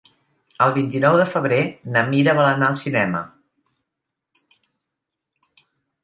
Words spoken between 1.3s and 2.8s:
febrer na Mira vol anar al